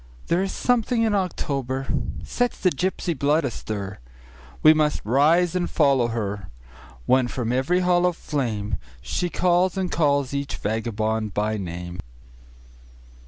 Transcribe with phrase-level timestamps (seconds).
[0.29, 1.85] There is something in October
[2.23, 3.99] sets the gypsy blood astir;
[4.63, 6.47] We must rise and follow her,
[7.05, 11.99] When from every hill of flameShe calls and calls each vagabond by name.